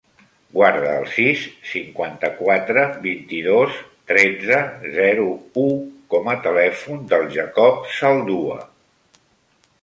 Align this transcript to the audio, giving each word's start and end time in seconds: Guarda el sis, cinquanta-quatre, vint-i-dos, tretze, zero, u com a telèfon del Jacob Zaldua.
Guarda 0.53 0.91
el 0.99 1.03
sis, 1.15 1.41
cinquanta-quatre, 1.71 2.85
vint-i-dos, 3.03 3.75
tretze, 4.13 4.63
zero, 4.97 5.27
u 5.65 5.67
com 6.15 6.33
a 6.35 6.37
telèfon 6.49 7.05
del 7.13 7.29
Jacob 7.37 7.87
Zaldua. 8.01 8.59